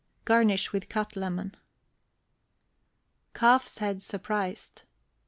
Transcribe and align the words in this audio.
Garnish 0.25 0.71
with 0.73 0.89
cut 0.89 1.15
lemon. 1.15 1.55
CALF'S 3.35 3.77
HEAD 3.77 4.01
SURPRISED. 4.01 4.81